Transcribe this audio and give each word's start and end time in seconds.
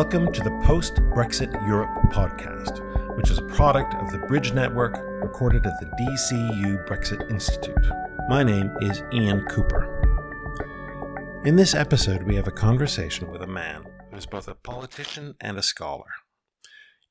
Welcome 0.00 0.32
to 0.32 0.40
the 0.40 0.62
Post 0.64 0.94
Brexit 1.14 1.52
Europe 1.66 1.90
podcast, 2.10 2.80
which 3.18 3.28
is 3.30 3.36
a 3.36 3.42
product 3.42 3.92
of 3.96 4.10
the 4.10 4.26
Bridge 4.28 4.54
Network 4.54 4.96
recorded 5.22 5.66
at 5.66 5.78
the 5.78 5.84
DCU 5.88 6.88
Brexit 6.88 7.30
Institute. 7.30 7.76
My 8.26 8.42
name 8.42 8.74
is 8.80 9.02
Ian 9.12 9.44
Cooper. 9.44 9.84
In 11.44 11.56
this 11.56 11.74
episode, 11.74 12.22
we 12.22 12.34
have 12.36 12.48
a 12.48 12.50
conversation 12.50 13.30
with 13.30 13.42
a 13.42 13.46
man 13.46 13.84
who 14.10 14.16
is 14.16 14.24
both 14.24 14.48
a 14.48 14.54
politician 14.54 15.34
and 15.38 15.58
a 15.58 15.62
scholar. 15.62 16.08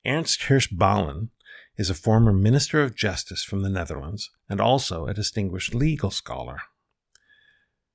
Ernst 0.04 0.42
Hirsch 0.42 0.66
Ballin 0.72 1.30
is 1.76 1.90
a 1.90 1.94
former 1.94 2.32
Minister 2.32 2.82
of 2.82 2.96
Justice 2.96 3.44
from 3.44 3.62
the 3.62 3.70
Netherlands 3.70 4.30
and 4.48 4.60
also 4.60 5.06
a 5.06 5.14
distinguished 5.14 5.76
legal 5.76 6.10
scholar. 6.10 6.62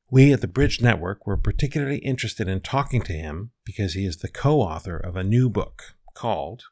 We 0.09 0.31
at 0.31 0.41
the 0.41 0.47
Bridge 0.47 0.81
Network 0.81 1.25
were 1.25 1.37
particularly 1.37 1.97
interested 1.97 2.47
in 2.47 2.61
talking 2.61 3.01
to 3.03 3.13
him 3.13 3.51
because 3.65 3.93
he 3.93 4.05
is 4.05 4.17
the 4.17 4.27
co 4.27 4.61
author 4.61 4.97
of 4.97 5.15
a 5.15 5.23
new 5.23 5.49
book 5.49 5.95
called 6.13 6.63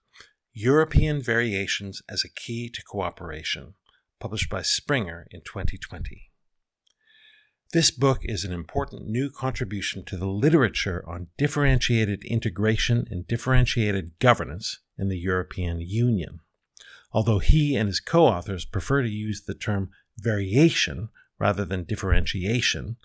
European 0.54 1.20
Variations 1.20 2.04
as 2.08 2.24
a 2.24 2.30
Key 2.30 2.70
to 2.70 2.84
Cooperation, 2.84 3.74
published 4.20 4.52
by 4.52 4.62
Springer 4.62 5.28
in 5.32 5.42
2020. 5.42 6.30
This 7.74 7.90
book 7.90 8.20
is 8.22 8.46
an 8.46 8.54
important 8.54 9.08
new 9.08 9.32
contribution 9.32 10.06
to 10.06 10.16
the 10.16 10.28
literature 10.28 11.04
on 11.08 11.30
differentiated 11.36 12.24
integration 12.24 13.08
and 13.10 13.26
differentiated 13.26 14.20
governance 14.20 14.80
in 14.96 15.10
the 15.10 15.18
European 15.18 15.82
Union. 15.82 16.40
Although 17.12 17.40
he 17.40 17.76
and 17.76 17.88
his 17.88 18.00
co 18.00 18.28
authors 18.28 18.64
prefer 18.64 19.02
to 19.02 19.10
use 19.10 19.42
the 19.42 19.56
term 19.56 19.90
variation 20.20 21.10
rather 21.44 21.66
than 21.66 21.84
differentiation, 21.84 22.96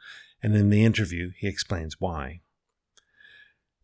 and 0.40 0.54
in 0.54 0.70
the 0.70 0.84
interview 0.84 1.32
he 1.36 1.48
explains 1.48 2.00
why. 2.00 2.40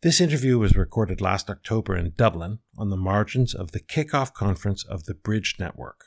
This 0.00 0.20
interview 0.20 0.58
was 0.60 0.76
recorded 0.76 1.20
last 1.20 1.50
October 1.50 1.96
in 1.96 2.12
Dublin 2.16 2.60
on 2.78 2.88
the 2.90 3.04
margins 3.12 3.52
of 3.52 3.72
the 3.72 3.80
kickoff 3.80 4.32
conference 4.32 4.84
of 4.84 5.06
the 5.06 5.14
Bridge 5.26 5.56
Network. 5.58 6.00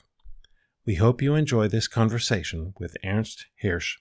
We 0.86 0.96
hope 0.96 1.22
you 1.22 1.36
enjoy 1.36 1.68
this 1.68 1.90
conversation 1.90 2.74
with 2.80 2.96
Ernst 3.04 3.48
Hirsch. 3.62 3.98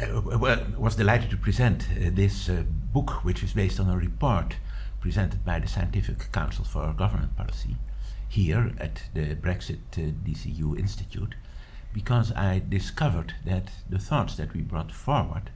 Uh, 0.00 0.22
well, 0.44 0.60
I 0.74 0.78
was 0.78 0.96
delighted 0.96 1.28
to 1.30 1.36
present 1.36 1.78
uh, 1.90 2.08
this 2.14 2.48
uh, 2.48 2.62
book, 2.94 3.10
which 3.26 3.42
is 3.42 3.52
based 3.52 3.78
on 3.78 3.90
a 3.90 3.96
report 3.98 4.56
presented 5.00 5.44
by 5.44 5.58
the 5.58 5.68
Scientific 5.68 6.32
Council 6.32 6.64
for 6.64 6.94
Government 6.94 7.36
Policy 7.36 7.76
here 8.28 8.72
at 8.78 9.02
the 9.14 9.34
Brexit 9.34 9.80
uh, 9.96 10.12
DCU 10.24 10.78
Institute 10.78 11.34
because 11.92 12.32
I 12.32 12.62
discovered 12.68 13.34
that 13.44 13.70
the 13.88 13.98
thoughts 13.98 14.36
that 14.36 14.54
we 14.54 14.60
brought 14.60 14.92
forward 14.92 15.50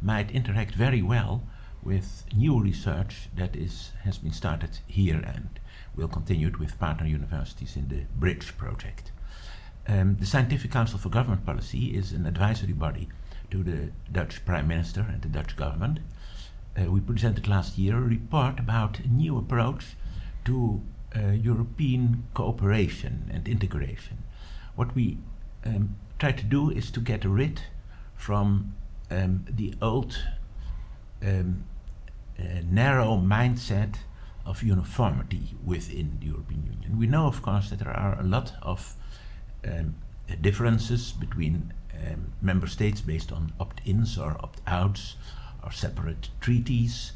might 0.00 0.30
interact 0.30 0.74
very 0.74 1.02
well 1.02 1.42
with 1.82 2.24
new 2.34 2.60
research 2.60 3.28
that 3.36 3.54
is 3.54 3.92
has 4.04 4.18
been 4.18 4.32
started 4.32 4.78
here 4.86 5.16
and 5.16 5.60
will 5.94 6.08
continue 6.08 6.50
with 6.58 6.78
partner 6.78 7.06
universities 7.06 7.76
in 7.76 7.88
the 7.88 8.04
Bridge 8.16 8.56
project. 8.56 9.12
Um, 9.86 10.16
the 10.16 10.26
Scientific 10.26 10.70
Council 10.70 10.98
for 10.98 11.10
Government 11.10 11.44
Policy 11.44 11.96
is 11.96 12.12
an 12.12 12.26
advisory 12.26 12.72
body 12.72 13.08
to 13.50 13.62
the 13.62 13.90
Dutch 14.10 14.44
Prime 14.44 14.66
Minister 14.66 15.02
and 15.02 15.20
the 15.20 15.28
Dutch 15.28 15.56
government. 15.56 16.00
Uh, 16.76 16.90
we 16.90 17.00
presented 17.00 17.46
last 17.46 17.78
year 17.78 17.98
a 17.98 18.00
report 18.00 18.58
about 18.58 18.98
a 18.98 19.08
new 19.08 19.36
approach 19.38 19.96
to 20.46 20.82
uh, 21.14 21.30
European 21.30 22.24
cooperation 22.34 23.30
and 23.32 23.46
integration. 23.46 24.24
What 24.74 24.94
we 24.94 25.18
um, 25.64 25.96
try 26.18 26.32
to 26.32 26.44
do 26.44 26.70
is 26.70 26.90
to 26.90 27.00
get 27.00 27.24
rid 27.24 27.62
from 28.14 28.74
um, 29.10 29.44
the 29.50 29.74
old 29.80 30.18
um, 31.22 31.64
uh, 32.38 32.42
narrow 32.70 33.16
mindset 33.16 33.96
of 34.46 34.62
uniformity 34.62 35.56
within 35.64 36.18
the 36.20 36.26
European 36.26 36.66
Union. 36.66 36.98
We 36.98 37.06
know, 37.06 37.26
of 37.26 37.42
course, 37.42 37.70
that 37.70 37.78
there 37.78 37.90
are 37.92 38.18
a 38.18 38.22
lot 38.22 38.52
of 38.62 38.94
um, 39.66 39.94
differences 40.40 41.12
between 41.12 41.72
um, 41.94 42.32
member 42.42 42.66
states 42.66 43.00
based 43.00 43.32
on 43.32 43.52
opt-ins 43.58 44.18
or 44.18 44.36
opt-outs 44.40 45.16
or 45.62 45.72
separate 45.72 46.28
treaties. 46.40 47.12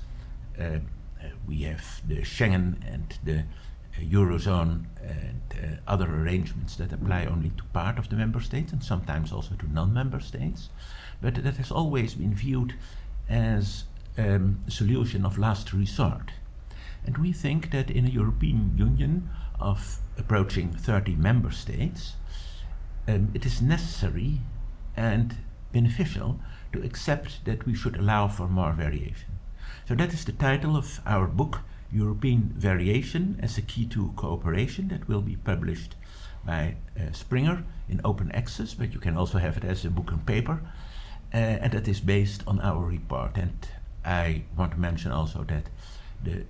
Uh, 0.59 0.63
uh, 0.63 1.29
we 1.47 1.63
have 1.63 2.01
the 2.07 2.23
Schengen 2.23 2.77
and 2.87 3.19
the 3.25 3.45
Eurozone 4.01 4.87
and 5.03 5.43
uh, 5.53 5.77
other 5.87 6.07
arrangements 6.07 6.77
that 6.77 6.93
apply 6.93 7.25
only 7.25 7.51
to 7.51 7.65
part 7.73 7.99
of 7.99 8.09
the 8.09 8.17
member 8.17 8.41
states 8.41 8.73
and 8.73 8.83
sometimes 8.83 9.33
also 9.33 9.55
to 9.57 9.73
non 9.73 9.93
member 9.93 10.21
states. 10.21 10.69
But 11.21 11.35
that 11.37 11.57
has 11.57 11.71
always 11.71 12.15
been 12.15 12.35
viewed 12.35 12.75
as 13.29 13.85
um, 14.17 14.61
a 14.67 14.71
solution 14.71 15.25
of 15.25 15.39
last 15.39 15.73
resort. 15.73 16.33
And 17.05 17.19
we 17.19 17.33
think 17.33 17.71
that 17.71 17.91
in 17.91 18.07
a 18.07 18.11
European 18.11 18.77
Union 18.77 19.31
of 19.61 19.99
approaching 20.17 20.73
30 20.73 21.15
member 21.15 21.51
states, 21.51 22.15
um, 23.07 23.31
it 23.35 23.47
is 23.47 23.63
necessary 23.63 24.41
and 24.97 25.37
beneficial 25.73 26.41
to 26.73 26.83
accept 26.83 27.45
that 27.45 27.67
we 27.67 27.75
should 27.75 27.97
allow 27.97 28.29
for 28.29 28.49
more 28.49 28.73
variation. 28.73 29.39
So 29.87 29.95
that 29.95 30.13
is 30.13 30.25
the 30.25 30.33
title 30.33 30.77
of 30.77 31.01
our 31.07 31.27
book, 31.27 31.61
European 31.93 32.55
Variation 32.57 33.39
as 33.43 33.59
a 33.59 33.63
Key 33.63 33.87
to 33.87 34.13
Cooperation 34.17 34.89
that 34.89 35.09
will 35.09 35.23
be 35.23 35.37
published 35.37 35.97
by 36.45 36.77
uh, 36.97 37.13
Springer 37.13 37.65
in 37.89 38.01
open 38.05 38.31
access, 38.33 38.75
but 38.75 38.93
you 38.93 39.01
can 39.01 39.17
also 39.17 39.39
have 39.39 39.57
it 39.57 39.65
as 39.65 39.85
a 39.85 39.91
book 39.91 40.11
and 40.11 40.25
paper. 40.27 40.61
Uh, 41.33 41.37
and 41.37 41.73
that 41.73 41.87
is 41.87 42.01
based 42.01 42.43
on 42.47 42.61
our 42.61 42.85
report. 42.85 43.37
And 43.37 43.69
I 44.05 44.43
want 44.57 44.73
to 44.73 44.79
mention 44.79 45.13
also 45.13 45.45
that 45.45 45.65
the, 46.23 46.45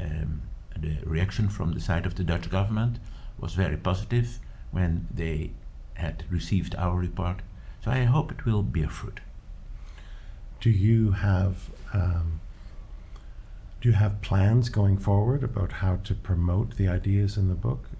um, 0.00 0.42
the 0.78 0.96
reaction 1.04 1.48
from 1.48 1.74
the 1.74 1.80
side 1.80 2.06
of 2.06 2.14
the 2.14 2.24
Dutch 2.24 2.48
government 2.50 2.98
was 3.38 3.54
very 3.54 3.76
positive 3.76 4.38
when 4.70 5.06
they 5.14 5.50
had 5.94 6.24
received 6.30 6.74
our 6.76 6.96
report. 6.96 7.40
So 7.84 7.90
I 7.90 8.04
hope 8.04 8.32
it 8.32 8.46
will 8.46 8.62
bear 8.62 8.88
fruit. 8.88 9.20
Do 10.60 10.70
you 10.70 11.10
have 11.12 11.70
um, 11.92 12.40
do 13.82 13.88
you 13.88 13.96
have 13.96 14.22
plans 14.22 14.68
going 14.68 14.96
forward 14.96 15.42
about 15.42 15.72
how 15.72 15.96
to 15.96 16.14
promote 16.14 16.76
the 16.76 16.86
ideas 16.86 17.36
in 17.36 17.48
the 17.48 17.54
book? 17.54 17.90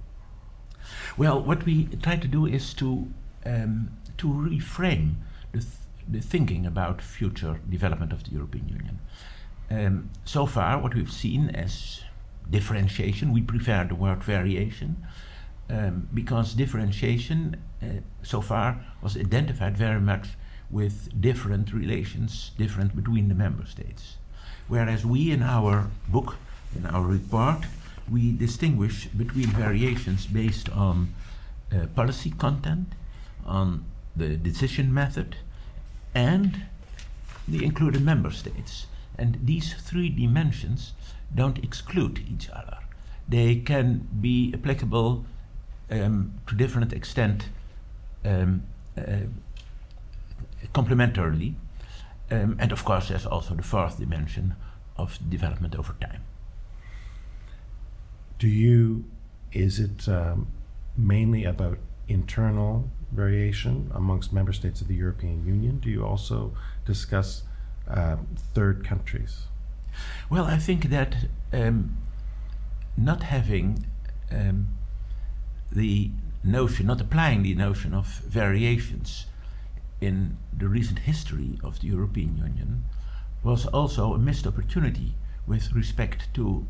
Well, 1.17 1.43
what 1.43 1.67
we 1.67 1.87
try 2.01 2.17
to 2.17 2.29
do 2.29 2.47
is 2.47 2.73
to 2.75 3.09
um, 3.45 3.91
to 4.19 4.29
reframe 4.29 5.15
the, 5.51 5.59
th- 5.59 5.73
the 6.09 6.21
thinking 6.21 6.65
about 6.65 7.03
future 7.03 7.61
development 7.69 8.13
of 8.13 8.23
the 8.23 8.31
European 8.31 8.69
Union. 8.69 9.01
Um, 9.69 10.11
so 10.25 10.47
far, 10.47 10.79
what 10.79 10.95
we've 10.95 11.11
seen 11.11 11.51
as 11.51 12.03
differentiation, 12.49 13.33
we 13.33 13.43
prefer 13.43 13.85
the 13.85 13.97
word 13.97 14.23
variation 14.23 15.05
um, 15.69 16.09
because 16.15 16.55
differentiation 16.55 17.57
uh, 17.83 17.87
so 18.23 18.41
far 18.41 18.85
was 19.03 19.17
identified 19.17 19.77
very 19.77 20.01
much 20.01 20.29
with 20.71 21.21
different 21.21 21.73
relations, 21.73 22.53
different 22.57 22.95
between 22.95 23.29
the 23.29 23.35
member 23.35 23.67
states. 23.67 24.19
Whereas 24.69 25.05
we, 25.05 25.31
in 25.31 25.43
our 25.43 25.91
book, 26.09 26.37
in 26.77 26.87
our 26.87 27.03
report, 27.03 27.65
we 28.11 28.33
distinguish 28.33 29.07
between 29.07 29.49
variations 29.49 30.27
based 30.27 30.69
on 30.71 31.15
uh, 31.73 31.87
policy 31.95 32.31
content, 32.31 32.89
on 33.45 33.85
the 34.17 34.37
decision 34.37 34.93
method, 34.93 35.37
and 36.15 36.63
the 37.49 37.65
included 37.65 38.03
member 38.03 38.31
states. 38.31 38.87
And 39.19 39.39
these 39.43 39.75
three 39.75 40.09
dimensions 40.09 40.93
don't 41.35 41.59
exclude 41.59 42.25
each 42.31 42.49
other. 42.51 42.79
They 43.29 43.57
can 43.57 44.09
be 44.21 44.53
applicable 44.55 45.25
um, 45.91 46.35
to 46.47 46.55
different 46.55 46.93
extent 46.93 47.49
um, 48.25 48.63
uh, 48.97 49.03
complementarily 50.75 51.55
um, 52.33 52.57
and 52.59 52.73
of 52.73 52.85
course, 52.85 53.09
there's 53.09 53.27
also 53.27 53.55
the 53.55 53.63
fourth 53.63 53.99
dimension 53.99 54.57
of 54.97 55.19
development 55.29 55.75
over 55.75 55.95
time. 56.01 56.23
Do 58.39 58.49
you, 58.49 59.05
is 59.53 59.79
it 59.79 60.09
um, 60.09 60.49
mainly 60.97 61.45
about 61.45 61.79
internal 62.09 62.91
variation 63.13 63.91
amongst 63.95 64.33
member 64.33 64.53
states 64.53 64.81
of 64.81 64.89
the 64.89 64.95
European 64.95 65.47
Union? 65.47 65.79
Do 65.79 65.91
you 65.91 66.05
also 66.05 66.55
discuss 66.87 67.43
uh, 67.89 68.17
third 68.55 68.85
countries? 68.85 69.47
Well, 70.31 70.45
I 70.45 70.57
think 70.57 70.91
that 70.91 71.17
um, 71.53 71.99
not 72.97 73.25
having 73.25 73.87
um, 74.31 74.69
the 75.71 76.11
notion, 76.43 76.87
not 76.87 77.01
applying 77.01 77.43
the 77.43 77.55
notion 77.55 77.93
of 77.95 78.07
variations 78.27 79.27
in 80.03 80.37
the 80.57 80.69
recent 80.69 80.99
history 81.01 81.59
of 81.63 81.81
the 81.81 81.87
European 81.87 82.37
Union 82.37 82.85
was 83.45 83.67
also 83.67 84.15
a 84.15 84.19
missed 84.19 84.47
opportunity 84.47 85.15
with 85.47 85.73
respect 85.73 86.29
to 86.35 86.67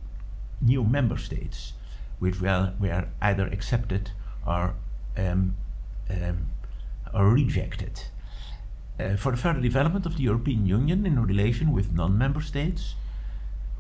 new 0.61 0.84
member 0.84 1.17
states, 1.17 1.73
which 2.19 2.40
were, 2.40 2.75
were 2.79 3.08
either 3.20 3.46
accepted 3.46 4.11
or, 4.46 4.75
um, 5.17 5.56
um, 6.11 6.46
or 7.12 7.31
rejected. 7.31 8.02
Uh, 9.00 9.17
for 9.17 9.32
the 9.32 9.38
further 9.38 9.61
development 9.61 10.05
of 10.05 10.17
the 10.19 10.23
European 10.23 10.67
Union 10.67 11.06
in 11.06 11.20
relation 11.25 11.73
with 11.73 11.93
non 11.93 12.17
member 12.17 12.43
states, 12.43 12.94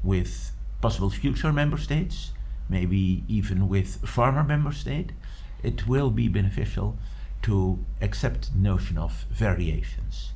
with 0.02 0.52
possible 0.80 1.10
future 1.10 1.52
member 1.52 1.76
states, 1.76 2.32
maybe 2.68 3.22
even 3.28 3.68
with 3.68 4.08
former 4.08 4.42
member 4.42 4.72
state, 4.72 5.12
it 5.62 5.86
will 5.86 6.10
be 6.10 6.26
beneficial 6.26 6.96
to 7.42 7.84
accept 8.00 8.52
the 8.52 8.58
notion 8.58 8.96
of 8.96 9.26
variations. 9.30 10.32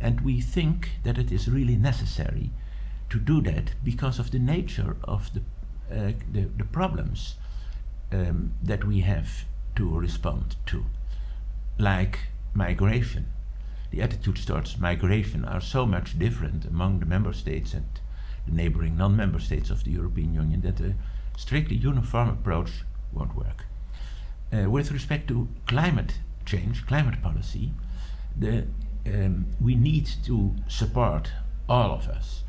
And 0.00 0.20
we 0.20 0.40
think 0.40 0.90
that 1.02 1.18
it 1.18 1.32
is 1.32 1.48
really 1.48 1.76
necessary 1.76 2.50
to 3.10 3.18
do 3.18 3.40
that 3.42 3.74
because 3.82 4.18
of 4.18 4.30
the 4.30 4.38
nature 4.38 4.96
of 5.04 5.30
the, 5.34 5.40
uh, 5.90 6.12
the, 6.32 6.42
the, 6.56 6.64
problems 6.64 7.36
um, 8.12 8.54
that 8.62 8.84
we 8.84 9.00
have 9.00 9.44
to 9.76 9.98
respond 9.98 10.56
to, 10.66 10.86
like 11.78 12.18
migration. 12.54 13.26
The 13.90 14.02
attitudes 14.02 14.44
towards 14.44 14.78
migration 14.78 15.44
are 15.44 15.60
so 15.60 15.86
much 15.86 16.18
different 16.18 16.64
among 16.64 17.00
the 17.00 17.06
member 17.06 17.32
states 17.32 17.74
and 17.74 17.86
the 18.46 18.52
neighboring 18.52 18.96
non 18.96 19.16
member 19.16 19.38
states 19.38 19.70
of 19.70 19.84
the 19.84 19.92
European 19.92 20.34
Union 20.34 20.60
that 20.62 20.80
a 20.80 20.94
strictly 21.36 21.76
uniform 21.76 22.28
approach 22.28 22.84
won't 23.12 23.36
work. 23.36 23.64
Uh, 24.52 24.70
with 24.70 24.92
respect 24.92 25.28
to 25.28 25.48
climate 25.66 26.18
change, 26.44 26.86
climate 26.86 27.22
policy, 27.22 27.72
the, 28.36 28.66
um, 29.06 29.46
we 29.60 29.74
need 29.74 30.08
to 30.24 30.54
support 30.68 31.30
all 31.68 31.92
of 31.92 32.08
us 32.08 32.44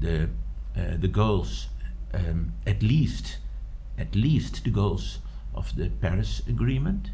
the 0.00 0.28
uh, 0.76 0.96
the 0.98 1.08
goals, 1.08 1.68
um, 2.12 2.52
at 2.66 2.82
least 2.82 3.38
at 3.98 4.14
least 4.14 4.64
the 4.64 4.70
goals 4.70 5.20
of 5.54 5.74
the 5.76 5.88
Paris 5.88 6.42
Agreement, 6.46 7.10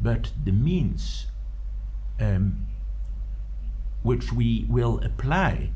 but 0.00 0.30
the 0.42 0.52
means 0.52 1.26
um, 2.18 2.66
which 4.02 4.32
we 4.32 4.64
will 4.70 5.00
apply 5.04 5.70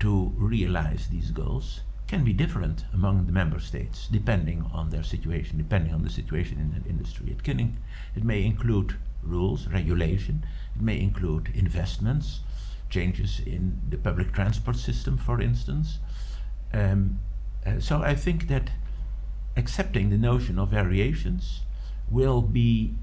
to 0.00 0.32
realize 0.36 1.08
these 1.08 1.30
goals 1.30 1.80
can 2.08 2.24
be 2.24 2.32
different 2.32 2.84
among 2.92 3.26
the 3.26 3.32
member 3.32 3.60
states 3.60 4.08
depending 4.10 4.68
on 4.72 4.90
their 4.90 5.02
situation, 5.02 5.56
depending 5.56 5.94
on 5.94 6.02
the 6.02 6.10
situation 6.10 6.58
in 6.58 6.82
the 6.82 6.88
industry. 6.88 7.30
It 7.30 7.44
can 7.44 7.78
it 8.16 8.24
may 8.24 8.44
include 8.44 8.96
rules, 9.24 9.66
regulation. 9.68 10.44
It 10.74 10.82
may 10.82 11.00
include 11.00 11.50
investments, 11.54 12.40
changes 12.90 13.40
in 13.44 13.80
the 13.88 13.96
public 13.96 14.32
transport 14.32 14.76
system, 14.76 15.16
for 15.16 15.40
instance. 15.40 15.98
Um, 16.72 17.20
uh, 17.66 17.80
so 17.80 18.02
I 18.02 18.14
think 18.14 18.48
that 18.48 18.70
accepting 19.56 20.10
the 20.10 20.18
notion 20.18 20.58
of 20.58 20.68
variations 20.68 21.60
will 22.10 22.42
be 22.42 22.94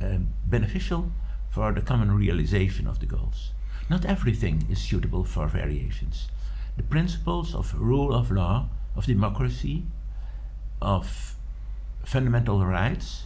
um, 0.00 0.28
beneficial 0.46 1.12
for 1.50 1.72
the 1.72 1.80
common 1.80 2.12
realization 2.12 2.86
of 2.86 3.00
the 3.00 3.06
goals. 3.06 3.50
Not 3.88 4.04
everything 4.04 4.66
is 4.70 4.78
suitable 4.78 5.24
for 5.24 5.46
variations. 5.48 6.28
The 6.76 6.82
principles 6.82 7.54
of 7.54 7.74
rule 7.74 8.14
of 8.14 8.30
law, 8.30 8.68
of 8.96 9.06
democracy, 9.06 9.84
of 10.80 11.34
fundamental 12.04 12.64
rights 12.64 13.24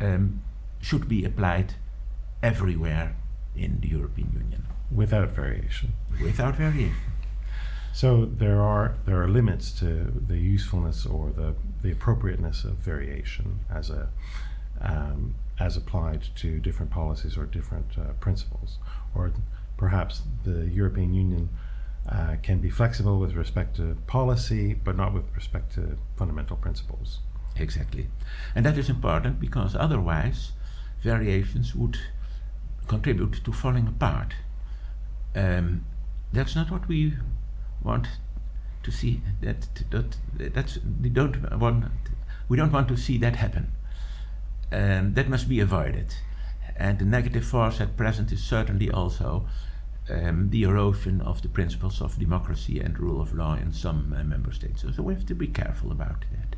um, 0.00 0.42
should 0.82 1.08
be 1.08 1.24
applied 1.24 1.74
everywhere 2.42 3.16
in 3.56 3.80
the 3.80 3.88
European 3.88 4.30
Union. 4.32 4.66
Without 4.90 5.30
variation. 5.30 5.94
Without 6.20 6.56
variation. 6.56 6.96
So 7.94 8.24
there 8.24 8.60
are 8.60 8.96
there 9.06 9.22
are 9.22 9.28
limits 9.28 9.70
to 9.80 10.12
the 10.26 10.38
usefulness 10.38 11.06
or 11.06 11.30
the, 11.30 11.54
the 11.82 11.92
appropriateness 11.92 12.64
of 12.64 12.74
variation 12.76 13.60
as 13.70 13.90
a 13.90 14.08
um, 14.80 15.34
as 15.60 15.76
applied 15.76 16.22
to 16.36 16.58
different 16.58 16.90
policies 16.90 17.36
or 17.36 17.44
different 17.44 17.86
uh, 17.98 18.12
principles, 18.20 18.78
or 19.14 19.32
perhaps 19.76 20.22
the 20.44 20.66
European 20.66 21.14
Union 21.14 21.50
uh, 22.08 22.36
can 22.42 22.58
be 22.58 22.70
flexible 22.70 23.18
with 23.18 23.34
respect 23.34 23.76
to 23.76 23.96
policy, 24.06 24.74
but 24.74 24.96
not 24.96 25.12
with 25.12 25.24
respect 25.36 25.72
to 25.74 25.98
fundamental 26.16 26.56
principles. 26.56 27.20
Exactly, 27.56 28.08
and 28.54 28.64
that 28.64 28.78
is 28.78 28.88
important 28.88 29.38
because 29.38 29.76
otherwise 29.76 30.52
variations 31.02 31.74
would 31.74 31.98
contribute 32.86 33.44
to 33.44 33.52
falling 33.52 33.88
apart. 33.88 34.34
Um, 35.34 35.84
that's 36.32 36.56
not 36.56 36.70
what 36.70 36.88
we 36.88 37.14
want 37.82 38.06
to 38.82 38.90
see. 38.90 39.22
That, 39.40 39.68
that 39.90 40.16
that's 40.54 40.78
we 41.02 41.08
don't 41.08 41.58
want 41.58 41.84
we 42.48 42.56
don't 42.56 42.72
want 42.72 42.88
to 42.88 42.96
see 42.96 43.18
that 43.18 43.36
happen. 43.36 43.72
Um, 44.70 45.14
that 45.14 45.28
must 45.28 45.48
be 45.48 45.60
avoided. 45.60 46.14
And 46.76 46.98
the 46.98 47.04
negative 47.04 47.44
force 47.44 47.80
at 47.80 47.96
present 47.96 48.32
is 48.32 48.42
certainly 48.42 48.90
also 48.90 49.46
um, 50.10 50.50
the 50.50 50.62
erosion 50.62 51.20
of 51.20 51.42
the 51.42 51.48
principles 51.48 52.00
of 52.00 52.18
democracy 52.18 52.80
and 52.80 52.98
rule 52.98 53.20
of 53.20 53.34
law 53.34 53.54
in 53.54 53.72
some 53.72 54.14
uh, 54.18 54.24
member 54.24 54.52
states. 54.52 54.84
So 54.96 55.02
we 55.02 55.14
have 55.14 55.26
to 55.26 55.34
be 55.34 55.46
careful 55.46 55.92
about 55.92 56.24
that. 56.32 56.56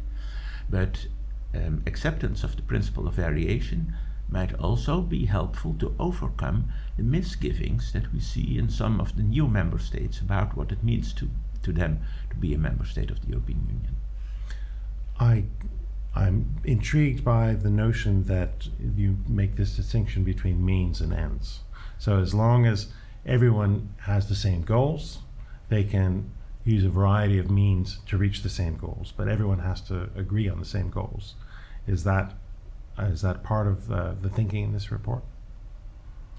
But 0.71 1.07
um, 1.55 1.83
acceptance 1.87 2.45
of 2.45 2.57
the 2.57 2.63
principle 2.63 3.07
of 3.07 3.15
variation 3.15 3.95
might 4.35 4.53
also 4.55 5.01
be 5.01 5.27
helpful 5.27 5.75
to 5.79 5.95
overcome 5.97 6.65
the 6.97 7.05
misgivings 7.05 7.93
that 7.93 8.13
we 8.13 8.19
see 8.19 8.59
in 8.59 8.69
some 8.69 9.01
of 9.01 9.17
the 9.17 9.23
new 9.23 9.47
member 9.47 9.79
states 9.79 10.19
about 10.19 10.57
what 10.57 10.73
it 10.73 10.83
means 10.83 11.13
to, 11.13 11.31
to 11.63 11.73
them 11.73 12.01
to 12.31 12.37
be 12.37 12.53
a 12.53 12.59
member 12.59 12.85
state 12.85 13.11
of 13.13 13.21
the 13.21 13.29
European 13.29 13.61
Union. 13.61 13.97
I, 15.21 15.45
I'm 16.17 16.57
intrigued 16.65 17.23
by 17.25 17.55
the 17.55 17.71
notion 17.71 18.25
that 18.25 18.69
you 18.97 19.19
make 19.29 19.55
this 19.55 19.77
distinction 19.77 20.25
between 20.25 20.67
means 20.67 21.01
and 21.01 21.13
ends. 21.13 21.61
So, 21.99 22.19
as 22.19 22.35
long 22.35 22.67
as 22.67 22.89
everyone 23.25 23.95
has 24.01 24.29
the 24.29 24.35
same 24.35 24.63
goals, 24.63 25.19
they 25.69 25.85
can 25.85 26.29
use 26.65 26.85
a 26.85 26.89
variety 26.89 27.39
of 27.39 27.51
means 27.51 27.99
to 28.07 28.19
reach 28.19 28.43
the 28.43 28.49
same 28.49 28.77
goals, 28.77 29.13
but 29.17 29.29
everyone 29.29 29.61
has 29.61 29.81
to 29.83 30.09
agree 30.17 30.49
on 30.49 30.59
the 30.59 30.65
same 30.77 30.91
goals. 30.91 31.35
Is 31.87 32.03
that 32.03 32.35
is 32.99 33.23
that 33.23 33.43
part 33.43 33.67
of 33.67 33.91
uh, 33.91 34.15
the 34.21 34.29
thinking 34.29 34.65
in 34.65 34.73
this 34.73 34.91
report? 34.91 35.23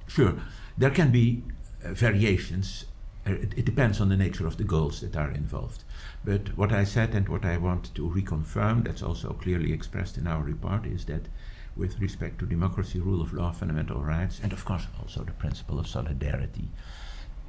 Sure. 0.07 0.35
There 0.77 0.91
can 0.91 1.11
be 1.11 1.43
uh, 1.83 1.93
variations. 1.93 2.85
Uh, 3.27 3.33
it, 3.33 3.53
it, 3.57 3.65
depends 3.65 3.99
on 3.99 4.09
the 4.09 4.17
nature 4.17 4.45
of 4.45 4.57
the 4.57 4.63
goals 4.63 5.01
that 5.01 5.15
are 5.15 5.31
involved. 5.31 5.83
But 6.23 6.57
what 6.57 6.71
I 6.71 6.83
said 6.83 7.15
and 7.15 7.27
what 7.27 7.43
I 7.43 7.57
want 7.57 7.93
to 7.95 8.09
reconfirm, 8.09 8.85
that's 8.85 9.01
also 9.01 9.33
clearly 9.33 9.73
expressed 9.73 10.17
in 10.17 10.27
our 10.27 10.43
report, 10.43 10.85
is 10.85 11.05
that 11.05 11.27
with 11.75 11.99
respect 11.99 12.39
to 12.39 12.45
democracy, 12.45 12.99
rule 12.99 13.21
of 13.21 13.33
law, 13.33 13.51
fundamental 13.51 14.01
rights, 14.01 14.39
and 14.41 14.53
of 14.53 14.63
course 14.63 14.85
also 15.01 15.23
the 15.23 15.31
principle 15.33 15.79
of 15.79 15.87
solidarity, 15.87 16.69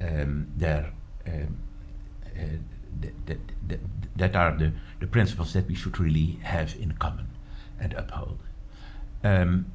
um, 0.01 0.47
there, 0.57 0.91
um, 1.27 1.57
uh, 2.25 2.57
that, 3.25 3.39
that, 3.67 3.79
that 4.15 4.35
are 4.35 4.57
the, 4.57 4.73
the 4.99 5.07
principles 5.07 5.53
that 5.53 5.67
we 5.67 5.75
should 5.75 5.99
really 5.99 6.39
have 6.43 6.75
in 6.79 6.93
common 6.93 7.27
and 7.79 7.93
uphold. 7.93 8.39
Um, 9.23 9.71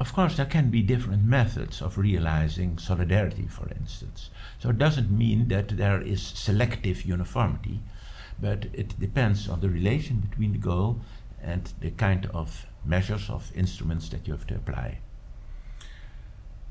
of 0.00 0.12
course, 0.12 0.36
there 0.36 0.46
can 0.46 0.70
be 0.70 0.82
different 0.82 1.24
methods 1.24 1.80
of 1.80 1.98
realizing 1.98 2.78
solidarity, 2.78 3.46
for 3.46 3.68
instance. 3.68 4.30
So 4.58 4.70
it 4.70 4.78
doesn't 4.78 5.10
mean 5.10 5.48
that 5.48 5.68
there 5.68 6.00
is 6.02 6.20
selective 6.20 7.04
uniformity, 7.04 7.80
but 8.40 8.66
it 8.72 8.98
depends 8.98 9.48
on 9.48 9.60
the 9.60 9.68
relation 9.68 10.16
between 10.16 10.52
the 10.52 10.58
goal 10.58 11.00
and 11.40 11.72
the 11.80 11.90
kind 11.92 12.26
of 12.34 12.66
measures 12.84 13.30
of 13.30 13.52
instruments 13.54 14.08
that 14.08 14.26
you 14.26 14.32
have 14.32 14.46
to 14.48 14.56
apply. 14.56 14.98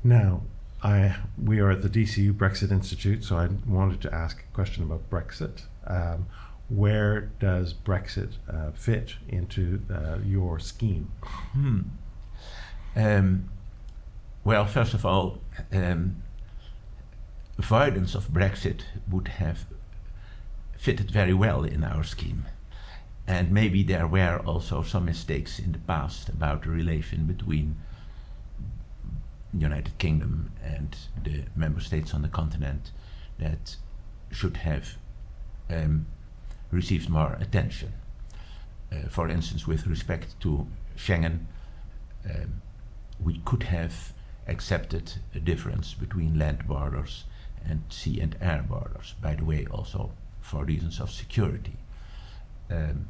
Now, 0.02 0.42
I 0.82 1.16
we 1.42 1.60
are 1.60 1.70
at 1.70 1.80
the 1.80 1.88
DCU 1.88 2.34
Brexit 2.34 2.70
Institute, 2.70 3.24
so 3.24 3.36
I 3.36 3.48
wanted 3.66 4.02
to 4.02 4.14
ask 4.14 4.40
a 4.40 4.54
question 4.54 4.84
about 4.84 5.08
Brexit. 5.08 5.62
Um, 5.86 6.26
where 6.68 7.32
does 7.40 7.72
Brexit 7.72 8.34
uh, 8.52 8.72
fit 8.72 9.14
into 9.28 9.82
uh, 9.90 10.18
your 10.24 10.58
scheme? 10.58 11.10
Hmm. 11.52 11.80
Um, 12.96 13.48
well, 14.44 14.66
first 14.66 14.94
of 14.94 15.04
all, 15.04 15.38
um, 15.72 16.22
avoidance 17.58 18.14
of 18.14 18.28
Brexit 18.28 18.82
would 19.10 19.28
have 19.28 19.66
fitted 20.76 21.10
very 21.10 21.34
well 21.34 21.64
in 21.64 21.82
our 21.82 22.04
scheme. 22.04 22.44
And 23.26 23.50
maybe 23.50 23.82
there 23.82 24.06
were 24.06 24.38
also 24.44 24.82
some 24.82 25.06
mistakes 25.06 25.58
in 25.58 25.72
the 25.72 25.78
past 25.78 26.28
about 26.28 26.64
the 26.64 26.70
relation 26.70 27.24
between 27.24 27.76
the 29.52 29.60
United 29.60 29.96
Kingdom 29.98 30.52
and 30.62 30.94
the 31.22 31.44
member 31.56 31.80
states 31.80 32.12
on 32.12 32.22
the 32.22 32.28
continent 32.28 32.90
that 33.38 33.76
should 34.30 34.58
have 34.58 34.96
um, 35.70 36.06
received 36.70 37.08
more 37.08 37.38
attention. 37.40 37.94
Uh, 38.92 39.08
for 39.08 39.28
instance, 39.28 39.66
with 39.66 39.86
respect 39.86 40.38
to 40.40 40.66
Schengen, 40.96 41.46
um, 42.28 42.60
we 43.22 43.38
could 43.44 43.64
have 43.64 44.12
accepted 44.46 45.14
a 45.34 45.40
difference 45.40 45.94
between 45.94 46.38
land 46.38 46.66
borders 46.66 47.24
and 47.64 47.82
sea 47.88 48.20
and 48.20 48.36
air 48.40 48.64
borders, 48.68 49.14
by 49.20 49.34
the 49.34 49.44
way, 49.44 49.66
also 49.70 50.12
for 50.40 50.64
reasons 50.64 51.00
of 51.00 51.10
security. 51.10 51.76
Um, 52.70 53.08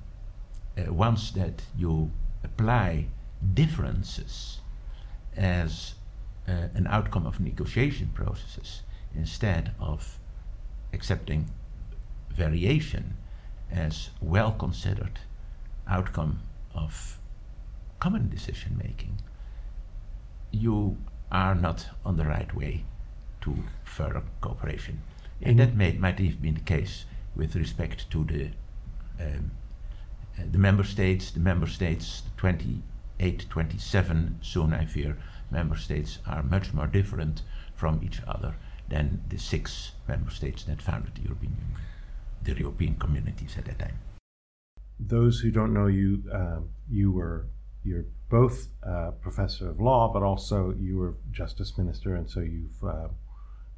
uh, 0.76 0.92
once 0.92 1.30
that 1.32 1.62
you 1.76 2.11
apply 2.42 3.06
differences 3.54 4.61
as 5.37 5.94
uh, 6.49 6.68
an 6.75 6.87
outcome 6.88 7.26
of 7.26 7.40
negotiation 7.40 8.11
processes 8.14 8.82
instead 9.14 9.73
of 9.80 10.18
accepting 10.92 11.50
variation 12.30 13.16
as 13.70 14.11
well 14.20 14.52
considered 14.52 15.20
outcome 15.88 16.40
of 16.75 17.18
common 17.99 18.28
decision 18.28 18.78
making, 18.82 19.18
you 20.54 20.96
are 21.30 21.54
not 21.54 21.87
on 22.04 22.16
the 22.16 22.25
right 22.25 22.54
way 22.54 22.84
to 23.42 23.54
further 23.84 24.23
cooperation. 24.40 25.02
And 25.42 25.58
that 25.58 25.75
may, 25.75 25.92
might 25.92 26.18
have 26.18 26.40
been 26.40 26.54
the 26.54 26.61
case 26.61 27.04
with 27.37 27.56
respect 27.56 28.11
to 28.11 28.25
the 28.25 28.50
um, 29.20 29.50
uh, 30.38 30.42
the 30.50 30.58
member 30.58 30.82
states, 30.82 31.30
the 31.30 31.40
member 31.40 31.66
states, 31.66 32.23
28, 32.38 33.46
27, 33.49 34.38
soon 34.42 34.75
I 34.75 34.84
fear, 34.84 35.16
member 35.50 35.76
states 35.76 36.18
are 36.26 36.42
much 36.42 36.75
more 36.75 36.88
different 36.88 37.42
from 37.75 38.00
each 38.02 38.20
other 38.26 38.56
than 38.88 39.23
the 39.28 39.38
six 39.38 39.92
member 40.08 40.30
states 40.30 40.64
that 40.64 40.82
founded 40.82 41.14
the 41.14 41.23
European 41.23 41.52
Union, 41.52 41.76
the 42.42 42.52
European 42.54 42.94
communities 42.96 43.54
at 43.56 43.66
that 43.66 43.78
time. 43.78 43.99
Those 44.99 45.40
who 45.40 45.50
don't 45.50 45.73
know 45.73 45.87
you, 45.87 46.23
um, 46.32 46.70
you 46.90 47.12
were 47.12 47.46
you're 47.84 48.06
both 48.30 48.68
uh, 48.86 49.10
professor 49.22 49.68
of 49.68 49.80
law, 49.80 50.10
but 50.12 50.22
also 50.22 50.74
you 50.80 50.96
were 50.98 51.14
justice 51.30 51.76
minister, 51.76 52.14
and 52.14 52.28
so 52.28 52.40
you've 52.40 52.82
uh, 52.82 53.08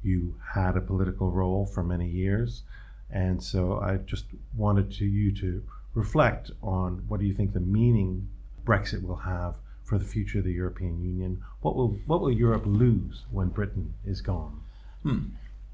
you 0.03 0.35
had 0.53 0.77
a 0.77 0.81
political 0.81 1.31
role 1.31 1.65
for 1.65 1.83
many 1.83 2.07
years. 2.07 2.63
And 3.09 3.41
so 3.41 3.79
I 3.79 3.97
just 3.97 4.25
wanted 4.55 4.91
to 4.93 5.05
you 5.05 5.31
to 5.35 5.63
reflect 5.93 6.51
on 6.61 7.03
what 7.07 7.19
do 7.19 7.25
you 7.25 7.33
think 7.33 7.53
the 7.53 7.59
meaning 7.59 8.29
Brexit 8.65 9.01
will 9.01 9.17
have 9.17 9.55
for 9.83 9.97
the 9.97 10.05
future 10.05 10.39
of 10.39 10.45
the 10.45 10.51
European 10.51 11.01
Union. 11.01 11.41
What 11.61 11.75
will 11.75 11.99
what 12.05 12.21
will 12.21 12.31
Europe 12.31 12.63
lose 12.65 13.25
when 13.31 13.49
Britain 13.49 13.93
is 14.05 14.21
gone? 14.21 14.61
Hmm. 15.03 15.19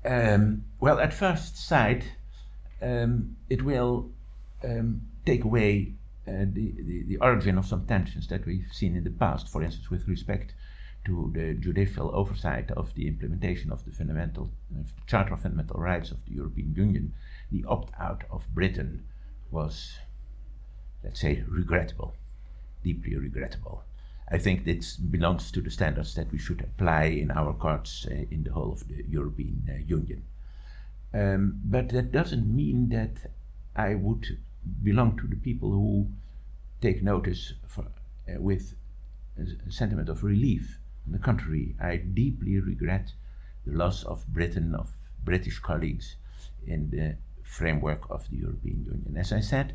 Um, 0.06 0.66
well, 0.80 1.00
at 1.00 1.14
first 1.14 1.58
sight, 1.58 2.04
um, 2.82 3.38
it 3.50 3.64
will 3.64 4.10
um, 4.64 5.02
take 5.26 5.44
away 5.44 5.94
uh, 6.28 6.46
the, 6.52 7.04
the, 7.08 7.18
origin 7.18 7.58
of 7.58 7.66
some 7.66 7.86
tensions 7.86 8.28
that 8.28 8.46
we've 8.46 8.72
seen 8.72 8.96
in 8.96 9.04
the 9.04 9.10
past, 9.10 9.50
for 9.50 9.62
instance, 9.62 9.90
with 9.90 10.08
respect 10.08 10.54
to 11.06 11.32
the 11.36 11.54
judicial 11.56 12.10
oversight 12.16 12.72
of 12.72 12.94
the 12.96 13.08
implementation 13.08 13.72
of 13.72 13.84
the 13.84 13.92
fundamental 13.92 14.50
uh, 14.74 14.84
Charter 15.06 15.34
of 15.34 15.42
Fundamental 15.42 15.80
Rights 15.80 16.12
of 16.12 16.24
the 16.26 16.36
European 16.36 16.74
Union. 16.76 17.14
The 17.52 17.66
opt 17.68 17.92
out 18.00 18.24
of 18.32 18.48
Britain 18.56 19.04
was 19.52 19.98
let's 21.04 21.20
say, 21.20 21.44
regrettable, 21.48 22.16
deeply 22.84 23.16
regrettable. 23.16 23.84
I 24.32 24.38
think 24.38 24.64
this 24.64 24.96
belongs 24.96 25.52
to 25.52 25.62
the 25.62 25.70
standards 25.70 26.16
that 26.16 26.32
we 26.32 26.38
should 26.38 26.62
apply 26.62 27.06
in 27.06 27.30
our 27.32 27.54
courts 27.54 28.08
uh, 28.10 28.16
in 28.32 28.44
the 28.44 28.54
whole 28.54 28.72
of 28.72 28.88
the 28.88 29.04
European 29.08 29.68
uh, 29.70 29.84
Union. 29.86 30.24
Um, 31.14 31.60
but 31.66 31.90
that 31.90 32.12
doesn't 32.12 32.48
mean 32.48 32.90
that 32.90 33.32
I 33.76 33.96
would 33.96 34.38
belong 34.84 35.18
to 35.18 35.28
the 35.28 35.36
people 35.36 35.72
who 35.72 36.08
take 36.82 37.04
notice 37.04 37.54
for, 37.68 37.86
uh, 38.28 38.40
with 38.40 38.76
a 39.38 39.72
sentiment 39.72 40.10
of 40.10 40.24
relief. 40.24 40.80
On 41.06 41.14
the 41.14 41.20
contrary, 41.20 41.76
I 41.82 41.98
deeply 41.98 42.60
regret 42.60 43.12
the 43.66 43.78
loss 43.78 44.04
of 44.04 44.28
Britain, 44.28 44.76
of 44.76 44.90
British 45.24 45.60
colleagues 45.60 46.16
in 46.68 46.90
the 46.90 47.16
framework 47.44 48.10
of 48.10 48.30
the 48.30 48.38
European 48.38 48.84
Union. 48.84 49.16
As 49.18 49.32
I 49.32 49.40
said, 49.40 49.74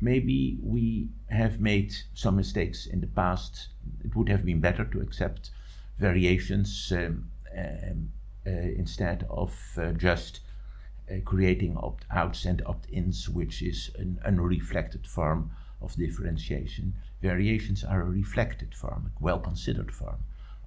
maybe 0.00 0.58
we 0.62 1.08
have 1.28 1.60
made 1.60 1.94
some 2.14 2.36
mistakes 2.36 2.86
in 2.86 3.00
the 3.00 3.06
past. 3.06 3.68
It 4.04 4.14
would 4.14 4.28
have 4.28 4.44
been 4.44 4.60
better 4.60 4.84
to 4.84 5.00
accept 5.00 5.50
variations 5.98 6.92
um, 6.92 7.30
um, 7.56 8.12
uh, 8.46 8.50
instead 8.50 9.26
of 9.30 9.52
uh, 9.78 9.92
just 9.92 10.40
uh, 11.10 11.16
creating 11.24 11.76
opt 11.76 12.04
outs 12.10 12.44
and 12.44 12.62
opt 12.66 12.86
ins, 12.90 13.28
which 13.28 13.62
is 13.62 13.90
an 13.98 14.18
unreflected 14.24 15.06
form 15.06 15.50
of 15.80 15.94
differentiation. 15.96 16.94
Variations 17.22 17.84
are 17.84 18.02
a 18.02 18.10
reflected 18.10 18.74
form, 18.74 19.10
a 19.16 19.22
well 19.22 19.38
considered 19.38 19.92
form 19.92 20.18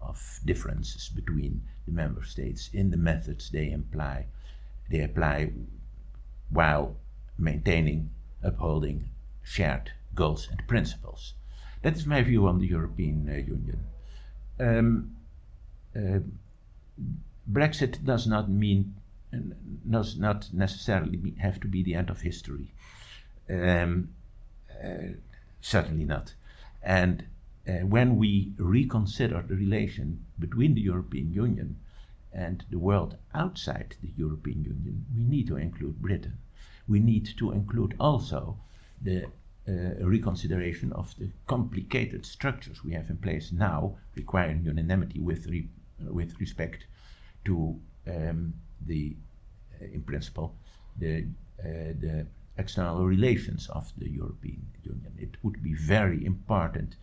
of 0.01 0.39
differences 0.46 1.10
between 1.10 1.62
the 1.86 1.91
member 1.91 2.24
states 2.24 2.69
in 2.74 2.89
the 2.89 2.98
methods 2.98 3.50
they 3.50 3.72
apply. 3.72 4.25
They 4.89 5.01
apply 5.01 5.51
while 6.50 6.96
maintaining, 7.38 8.10
upholding 8.43 9.10
shared 9.43 9.91
goals 10.15 10.48
and 10.50 10.67
principles. 10.67 11.34
That 11.81 11.96
is 11.96 12.05
my 12.05 12.22
view 12.22 12.48
on 12.48 12.60
the 12.60 12.67
European 12.67 13.27
uh, 13.29 13.34
Union. 13.34 13.79
Um, 14.60 15.15
uh, 15.96 16.19
Brexit 17.51 18.03
does 18.03 18.27
not 18.27 18.50
mean 18.50 18.96
does 19.90 20.18
not 20.18 20.50
necessarily 20.54 21.36
have 21.40 21.60
to 21.60 21.68
be 21.68 21.84
the 21.84 21.96
end 21.96 22.10
of 22.10 22.22
history. 22.22 22.74
Um, 23.50 24.10
uh, 24.84 25.14
certainly 25.62 26.06
not. 26.06 26.34
And 26.82 27.26
uh, 27.68 27.86
when 27.86 28.18
we 28.18 28.54
reconsider 28.58 29.44
the 29.48 29.56
relation 29.56 30.26
between 30.40 30.74
the 30.74 30.82
European 30.82 31.32
Union 31.32 31.78
and 32.32 32.64
the 32.70 32.80
world 32.80 33.18
outside 33.34 33.96
the 34.02 34.12
European 34.16 34.64
Union, 34.64 35.06
we 35.16 35.24
need 35.24 35.48
to 35.48 35.58
include 35.58 36.02
Britain. 36.02 36.38
We 36.88 37.00
need 37.00 37.30
to 37.38 37.52
include 37.52 37.96
also 38.00 38.58
the 39.02 39.26
uh, 39.68 40.04
reconsideration 40.04 40.92
of 40.94 41.14
the 41.20 41.30
complicated 41.46 42.26
structures 42.26 42.84
we 42.84 42.94
have 42.94 43.10
in 43.10 43.18
place 43.18 43.52
now, 43.52 43.98
requiring 44.16 44.64
unanimity 44.64 45.20
with, 45.20 45.46
re 45.48 45.68
with 46.00 46.40
respect 46.40 46.86
to 47.46 47.80
um, 48.08 48.54
the, 48.86 49.16
uh, 49.82 49.86
in 49.86 50.02
principle, 50.02 50.56
the, 50.98 51.26
uh, 51.60 51.94
the 52.00 52.26
external 52.58 53.06
relations 53.06 53.70
of 53.70 53.92
the 53.98 54.10
European 54.10 54.66
Union. 54.84 55.14
It 55.18 55.38
would 55.44 55.64
be 55.64 55.74
very 55.74 56.26
important 56.26 56.96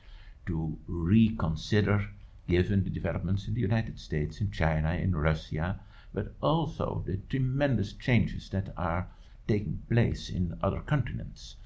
to 0.47 0.79
reconsider, 0.87 2.09
given 2.49 2.85
the 2.85 2.91
developments 2.91 3.49
in 3.49 3.55
the 3.55 3.61
United 3.61 3.99
States, 3.99 4.41
in 4.41 4.51
China, 4.51 4.93
in 4.93 5.17
Russia, 5.17 5.81
but 6.13 6.33
also 6.41 7.03
the 7.07 7.19
tremendous 7.29 7.93
changes 7.93 8.49
that 8.51 8.73
are 8.77 9.09
taking 9.49 9.83
place 9.89 10.29
in 10.29 10.57
other 10.63 10.81
continents 10.81 11.57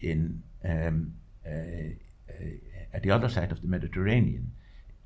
in 0.00 0.42
um, 0.64 1.14
uh, 1.46 1.50
uh, 1.50 2.34
at 2.92 3.02
the 3.02 3.10
other 3.10 3.28
side 3.28 3.52
of 3.52 3.60
the 3.62 3.68
Mediterranean, 3.68 4.52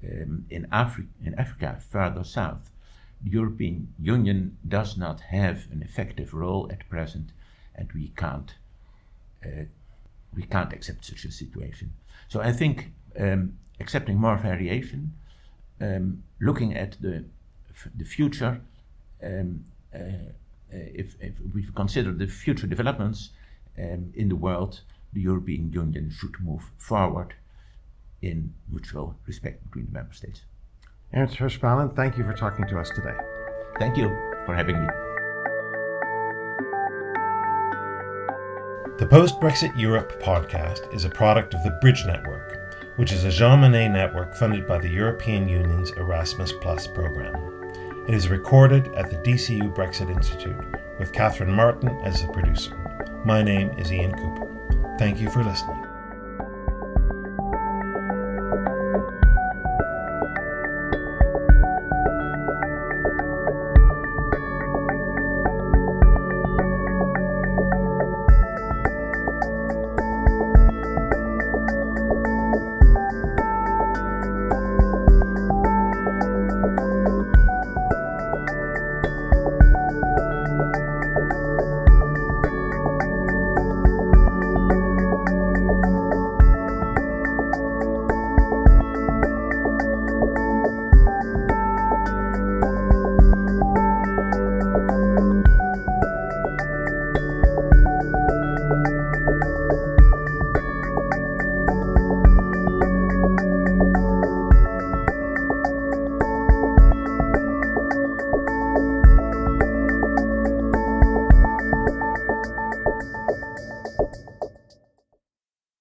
um, 0.05 0.47
in, 0.51 0.67
Afri- 0.73 1.09
in 1.25 1.35
Africa, 1.35 1.81
further 1.89 2.25
south, 2.25 2.71
European 3.25 3.93
Union 3.99 4.57
does 4.67 4.97
not 4.97 5.21
have 5.21 5.67
an 5.73 5.83
effective 5.83 6.35
role 6.35 6.69
at 6.71 6.89
present, 6.89 7.31
and 7.75 7.91
we 7.93 8.13
can't 8.17 8.55
uh, 9.45 9.65
we 10.35 10.43
can't 10.43 10.73
accept 10.73 11.05
such 11.05 11.25
a 11.25 11.31
situation. 11.31 11.93
So 12.29 12.41
I 12.41 12.53
think 12.53 12.93
um, 13.19 13.59
accepting 13.81 14.17
more 14.19 14.37
variation, 14.37 15.15
um, 15.81 16.23
looking 16.41 16.77
at 16.77 16.97
the 17.01 17.25
the 17.95 18.05
future, 18.05 18.61
um, 19.23 19.65
uh, 19.95 20.33
if, 20.71 21.15
if 21.21 21.35
we 21.55 21.63
consider 21.75 22.13
the 22.13 22.27
future 22.27 22.67
developments, 22.67 23.31
um, 23.79 24.13
in 24.15 24.29
the 24.29 24.37
world, 24.37 24.81
the 25.13 25.21
European 25.21 25.73
Union 25.73 26.11
should 26.11 26.41
move 26.41 26.71
forward 26.79 27.35
in 28.23 28.55
mutual 28.71 29.15
respect 29.27 29.63
between 29.65 29.87
the 29.87 29.93
member 29.93 30.15
states. 30.15 30.43
Ernst 31.15 31.37
Hirsch 31.37 31.59
Ballin, 31.59 31.91
thank 31.91 32.19
you 32.19 32.25
for 32.25 32.33
talking 32.33 32.67
to 32.69 32.79
us 32.79 32.91
today. 32.91 33.17
Thank 33.79 33.97
you 33.97 34.09
for 34.45 34.55
having 34.55 34.81
me. 34.81 34.89
The 38.99 39.07
Post 39.07 39.41
Brexit 39.41 39.79
Europe 39.79 40.21
podcast 40.23 40.93
is 40.93 41.05
a 41.05 41.11
product 41.11 41.55
of 41.55 41.63
the 41.63 41.79
Bridge 41.81 42.05
Network, 42.07 42.59
which 42.97 43.13
is 43.13 43.25
a 43.25 43.31
Jean 43.31 43.61
Monnet 43.61 43.93
network 43.93 44.35
funded 44.35 44.67
by 44.67 44.79
the 44.79 44.89
European 44.89 45.49
Union's 45.49 45.91
Erasmus 45.93 46.53
Plus 46.61 46.87
program. 46.87 47.35
It 48.09 48.15
is 48.15 48.29
recorded 48.29 48.89
at 48.95 49.11
the 49.11 49.17
DCU 49.19 49.75
Brexit 49.75 50.11
Institute 50.11 50.57
with 50.99 51.13
Catherine 51.13 51.53
Martin 51.53 51.91
as 52.05 52.23
the 52.23 52.33
producer. 52.33 52.75
My 53.25 53.43
name 53.43 53.71
is 53.79 53.93
Ian 53.93 54.13
Cooper. 54.13 54.97
Thank 54.99 55.21
you 55.21 55.31
for 55.31 55.45
listening. 55.45 55.86